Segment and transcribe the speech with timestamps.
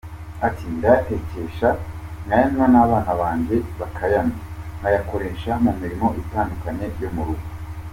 [0.47, 1.69] Ati ‘Ndayatekesha,
[2.25, 4.39] nkayanywa n’abana banjye bakayanywa,
[4.93, 7.45] nyakoresha mu mirimo itandukanye yo mu rugo.